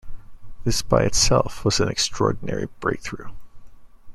[0.63, 3.29] This by itself was an extraordinary breakthrough.